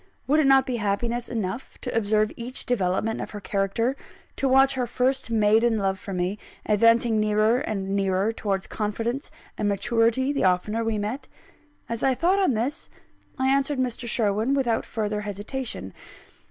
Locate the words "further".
14.87-15.21